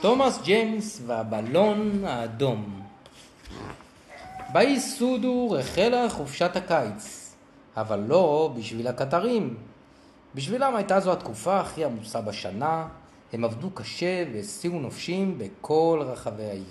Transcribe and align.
תומאס 0.00 0.42
ג'יימס 0.42 1.02
והבלון 1.06 2.04
האדום. 2.04 2.82
באי 4.52 4.80
סודור 4.80 5.56
החלה 5.56 6.10
חופשת 6.10 6.56
הקיץ, 6.56 7.34
אבל 7.76 8.04
לא 8.06 8.52
בשביל 8.56 8.88
הקטרים. 8.88 9.56
בשבילם 10.34 10.76
הייתה 10.76 11.00
זו 11.00 11.12
התקופה 11.12 11.60
הכי 11.60 11.84
עמוסה 11.84 12.20
בשנה, 12.20 12.88
הם 13.32 13.44
עבדו 13.44 13.70
קשה 13.70 14.24
והסיעו 14.32 14.80
נופשים 14.80 15.38
בכל 15.38 16.02
רחבי 16.06 16.44
האי. 16.44 16.64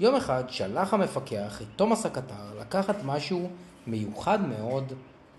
יום 0.00 0.14
אחד 0.14 0.44
שלח 0.48 0.94
המפקח 0.94 1.62
את 1.62 1.66
תומאס 1.76 2.06
הקטר 2.06 2.58
לקחת 2.60 2.96
משהו 3.04 3.48
מיוחד 3.86 4.48
מאוד 4.48 4.92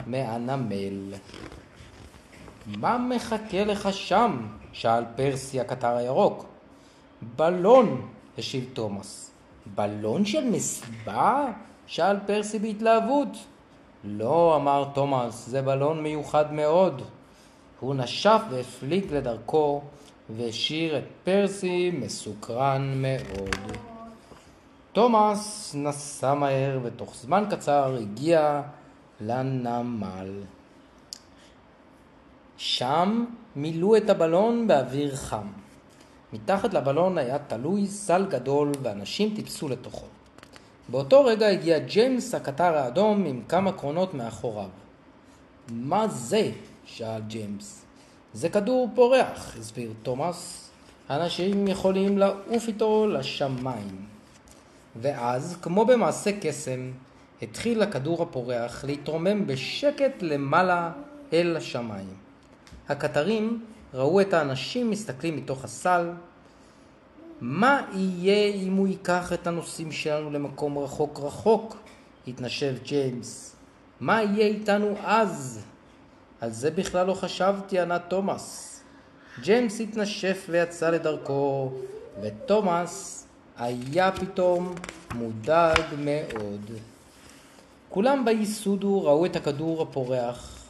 מהנמל. 0.08 1.14
מה 2.68 2.98
מחכה 2.98 3.64
לך 3.64 3.94
שם? 3.94 4.48
שאל 4.74 5.04
פרסי 5.16 5.60
הקטר 5.60 5.98
הירוק. 5.98 6.55
בלון, 7.22 8.08
השיב 8.38 8.70
תומאס. 8.74 9.32
בלון 9.76 10.26
של 10.26 10.50
מסיבה? 10.50 11.46
שאל 11.88 12.18
פרסי 12.26 12.60
בהתלהבות. 12.60 13.38
לא, 14.04 14.56
אמר 14.56 14.88
תומאס, 14.94 15.48
זה 15.48 15.62
בלון 15.62 16.04
מיוחד 16.04 16.54
מאוד. 16.54 17.02
הוא 17.80 17.96
נשף 17.96 18.42
והפליג 18.50 19.14
לדרכו 19.14 19.82
והשאיר 20.30 20.98
את 20.98 21.04
פרסי 21.24 21.92
מסוקרן 21.92 22.94
מאוד. 22.96 23.78
תומאס 24.94 25.76
נסע 25.78 26.34
מהר 26.34 26.80
ותוך 26.84 27.16
זמן 27.16 27.44
קצר 27.50 27.98
הגיע 28.02 28.62
לנמל. 29.22 30.32
שם 32.58 33.26
מילאו 33.56 33.98
את 33.98 34.10
הבלון 34.10 34.68
באוויר 34.68 35.16
חם. 35.16 35.48
מתחת 36.36 36.74
לבלון 36.74 37.18
היה 37.18 37.40
תלוי 37.40 37.88
סל 37.88 38.26
גדול 38.30 38.72
ואנשים 38.82 39.36
טיפסו 39.36 39.70
לתוכו. 39.70 40.06
באותו 40.90 41.26
רגע 41.26 41.48
הגיע 41.48 41.80
ג'יימס 41.80 42.36
הקטר 42.36 42.78
האדום 42.78 43.26
עם 43.26 43.42
כמה 43.50 43.72
קרונות 43.72 44.14
מאחוריו. 44.14 44.70
מה 45.70 46.08
זה? 46.08 46.52
שאל 46.86 47.22
ג'יימס. 47.28 47.86
זה 48.34 48.50
כדור 48.50 48.90
פורח, 48.96 49.56
הסביר 49.60 49.94
תומאס. 50.04 50.70
אנשים 51.10 51.68
יכולים 51.68 52.18
לעוף 52.18 52.68
איתו 52.68 53.08
לשמיים. 53.08 54.06
ואז, 54.96 55.58
כמו 55.62 55.86
במעשה 55.86 56.32
קסם, 56.42 56.92
התחיל 57.42 57.82
הכדור 57.82 58.24
הפורח 58.24 58.84
להתרומם 58.84 59.48
בשקט 59.48 60.22
למעלה 60.22 60.92
אל 61.34 61.58
השמיים. 61.58 62.14
הקטרים 62.90 63.66
ראו 63.94 64.22
את 64.22 64.34
האנשים 64.34 64.90
מסתכלים 64.90 65.38
מתוך 65.38 65.64
הסל. 65.64 66.10
מה 67.42 67.82
יהיה 67.94 68.54
אם 68.54 68.76
הוא 68.76 68.88
ייקח 68.88 69.34
את 69.34 69.48
הנוסעים 69.48 69.92
שלנו 69.92 70.32
למקום 70.32 70.78
רחוק 70.78 71.20
רחוק? 71.20 71.78
התנשב 72.28 72.76
ג'יימס. 72.84 73.56
מה 74.00 74.24
יהיה 74.24 74.48
איתנו 74.48 74.96
אז? 75.04 75.66
על 76.42 76.52
זה 76.52 76.72
בכלל 76.72 77.08
לא 77.08 77.14
חשבתי, 77.14 77.80
ענה 77.80 78.00
תומאס. 78.00 78.82
ג'יימס 79.42 79.82
התנשף 79.82 80.46
ויצא 80.50 80.90
לדרכו, 80.90 81.72
ותומאס 82.22 83.28
היה 83.58 84.12
פתאום 84.12 84.76
מודאג 85.16 85.82
מאוד. 85.98 86.72
כולם 87.90 88.26
באי 88.26 88.55
סודור 88.55 89.04
ראו 89.04 89.26
את 89.26 89.36
הכדור 89.36 89.82
הפורח. 89.82 90.66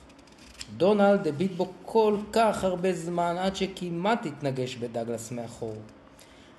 דונלד 0.77 1.27
הביט 1.27 1.52
בו 1.52 1.71
כל 1.86 2.17
כך 2.31 2.63
הרבה 2.63 2.93
זמן 2.93 3.36
עד 3.39 3.55
שכמעט 3.55 4.25
התנגש 4.25 4.75
בדגלס 4.75 5.31
מאחור. 5.31 5.75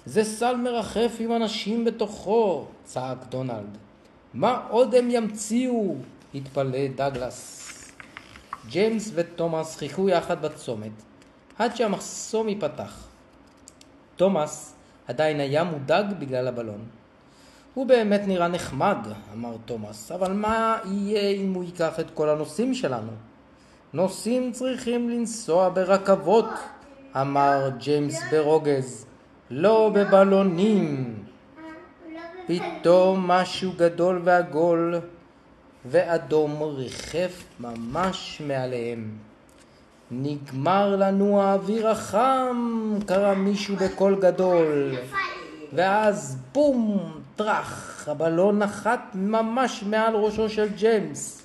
זה 0.07 0.25
סל 0.25 0.57
מרחף 0.57 1.17
עם 1.19 1.33
אנשים 1.33 1.85
בתוכו, 1.85 2.65
צעק 2.85 3.19
דונלד. 3.29 3.79
מה 4.35 4.63
עוד 4.71 4.95
הם 4.95 5.09
ימציאו? 5.11 5.95
התפלא 6.35 6.87
דגלס. 6.95 7.63
ג'יימס 8.69 9.11
ותומאס 9.15 9.77
חיכו 9.77 10.09
יחד 10.09 10.43
בצומת 10.43 10.91
עד 11.59 11.77
שהמחסום 11.77 12.49
ייפתח. 12.49 13.09
תומאס 14.17 14.75
עדיין 15.09 15.41
היה 15.41 15.65
מודאג 15.65 16.07
בגלל 16.19 16.49
הבלון. 16.49 16.85
הוא 17.75 17.87
באמת 17.87 18.21
נראה 18.27 18.49
נחמד, 18.49 18.99
אמר 19.33 19.57
תומאס, 19.65 20.13
אבל 20.13 20.33
מה 20.33 20.79
יהיה 20.85 21.31
אם 21.31 21.55
הוא 21.55 21.65
ייקח 21.65 22.01
את 22.01 22.07
כל 22.15 22.29
הנוסעים 22.29 22.75
שלנו? 22.75 23.13
נוסעים 23.93 24.53
צריכים 24.53 25.11
לנסוע 25.11 25.69
ברכבות, 25.69 26.49
אמר 27.21 27.71
ג'יימס 27.79 28.19
ברוגז, 28.31 29.06
לא 29.51 29.91
בבלונים. 29.95 31.15
פתאום 32.47 33.29
משהו 33.29 33.73
גדול 33.77 34.21
ועגול 34.25 35.01
ואדום 35.85 36.63
ריחף 36.63 37.45
ממש 37.61 38.43
מעליהם. 38.47 39.11
נגמר 40.11 40.97
לנו 40.97 41.41
האוויר 41.43 41.89
החם, 41.89 42.99
קרא 43.07 43.35
מישהו 43.35 43.77
בקול 43.77 44.21
גדול. 44.21 44.95
ואז 45.73 46.39
בום, 46.53 47.13
טראח, 47.37 48.05
הבלון 48.09 48.59
נחת 48.59 49.01
ממש 49.15 49.83
מעל 49.83 50.15
ראשו 50.15 50.49
של 50.49 50.69
ג'יימס. 50.77 51.43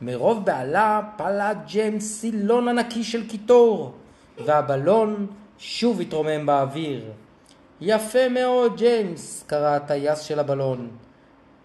מרוב 0.00 0.44
בהלה 0.44 1.00
פלט 1.16 1.56
ג'יימס 1.66 2.20
סילון 2.20 2.68
ענקי 2.68 3.04
של 3.04 3.28
קיטור, 3.28 3.92
והבלון 4.44 5.26
שוב 5.58 6.00
התרומם 6.00 6.46
באוויר. 6.46 7.04
יפה 7.80 8.28
מאוד, 8.28 8.76
ג'יימס, 8.76 9.44
קרא 9.46 9.76
הטייס 9.76 10.20
של 10.20 10.38
הבלון. 10.38 10.88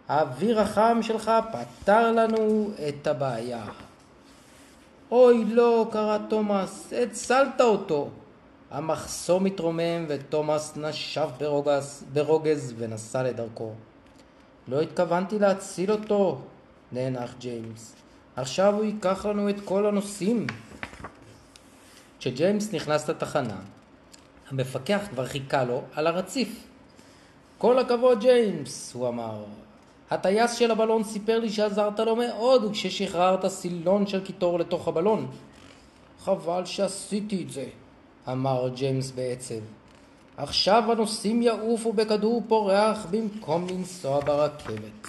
האוויר 0.07 0.59
החם 0.59 0.99
שלך 1.01 1.31
פתר 1.51 2.11
לנו 2.11 2.69
את 2.89 3.07
הבעיה. 3.07 3.65
אוי 5.11 5.45
לא, 5.45 5.87
קרא 5.91 6.17
תומאס, 6.29 6.93
הצלת 6.93 7.61
אותו. 7.61 8.09
המחסום 8.71 9.45
התרומם 9.45 10.05
ותומאס 10.07 10.77
נשף 10.77 11.27
ברוגז, 11.37 12.03
ברוגז 12.13 12.73
ונסע 12.77 13.23
לדרכו. 13.23 13.71
לא 14.67 14.81
התכוונתי 14.81 15.39
להציל 15.39 15.91
אותו, 15.91 16.41
נאנח 16.91 17.33
ג'יימס. 17.39 17.95
עכשיו 18.35 18.75
הוא 18.75 18.83
ייקח 18.83 19.25
לנו 19.25 19.49
את 19.49 19.55
כל 19.65 19.85
הנוסעים. 19.85 20.47
כשג'יימס 22.19 22.73
נכנס 22.73 23.09
לתחנה, 23.09 23.57
המפקח 24.51 25.01
כבר 25.09 25.25
חיכה 25.25 25.63
לו 25.63 25.81
על 25.95 26.07
הרציף. 26.07 26.67
כל 27.57 27.79
הכבוד 27.79 28.19
ג'יימס, 28.19 28.93
הוא 28.93 29.07
אמר. 29.07 29.43
הטייס 30.09 30.55
של 30.55 30.71
הבלון 30.71 31.03
סיפר 31.03 31.39
לי 31.39 31.49
שעזרת 31.49 31.99
לו 31.99 32.15
מאוד 32.15 32.71
כששחררת 32.71 33.47
סילון 33.47 34.07
של 34.07 34.23
קיטור 34.25 34.59
לתוך 34.59 34.87
הבלון. 34.87 35.27
חבל 36.23 36.65
שעשיתי 36.65 37.43
את 37.43 37.51
זה, 37.51 37.65
אמר 38.27 38.69
ג'יימס 38.75 39.11
בעצב. 39.11 39.61
עכשיו 40.37 40.91
הנוסעים 40.91 41.41
יעופו 41.41 41.93
בכדור 41.93 42.43
פורח 42.47 43.05
במקום 43.11 43.67
לנסוע 43.69 44.19
ברכבת. 44.19 45.07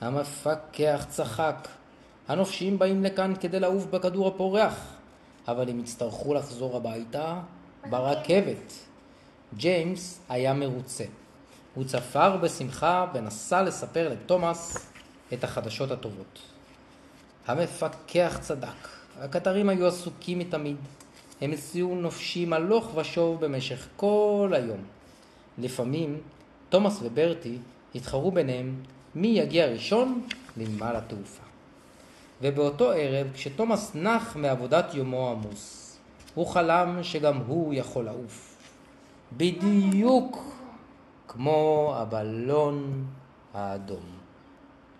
המפקח 0.00 1.06
צחק. 1.08 1.68
הנופשים 2.28 2.78
באים 2.78 3.04
לכאן 3.04 3.32
כדי 3.40 3.60
לעוף 3.60 3.86
בכדור 3.86 4.28
הפורח, 4.28 4.94
אבל 5.48 5.68
הם 5.68 5.80
יצטרכו 5.80 6.34
לחזור 6.34 6.76
הביתה 6.76 7.40
ברכבת. 7.90 8.72
ג'יימס 9.56 10.20
היה 10.28 10.54
מרוצה. 10.54 11.04
הוא 11.74 11.84
צפר 11.84 12.36
בשמחה 12.36 13.06
ונסע 13.14 13.62
לספר 13.62 14.08
לתומאס 14.08 14.90
את 15.32 15.44
החדשות 15.44 15.90
הטובות. 15.90 16.38
המפקח 17.46 18.38
צדק, 18.40 18.88
הקטרים 19.20 19.68
היו 19.68 19.86
עסוקים 19.86 20.38
מתמיד. 20.38 20.76
הם 21.40 21.52
הסיעו 21.52 21.94
נופשים 21.94 22.52
הלוך 22.52 22.96
ושוב 22.96 23.44
במשך 23.44 23.86
כל 23.96 24.52
היום. 24.54 24.84
לפעמים 25.58 26.20
תומאס 26.68 26.98
וברטי 27.02 27.58
התחרו 27.94 28.32
ביניהם 28.32 28.74
מי 29.14 29.28
יגיע 29.28 29.66
ראשון 29.66 30.26
לנמל 30.56 30.96
התעופה. 30.96 31.42
ובאותו 32.42 32.90
ערב, 32.90 33.26
כשתומאס 33.34 33.94
נח 33.94 34.36
מעבודת 34.36 34.94
יומו 34.94 35.30
עמוס, 35.30 35.83
הוא 36.34 36.46
חלם 36.46 36.98
שגם 37.02 37.36
הוא 37.36 37.74
יכול 37.74 38.04
לעוף. 38.04 38.56
בדיוק 39.36 40.38
כמו 41.28 41.92
הבלון 41.96 43.04
האדום. 43.54 44.23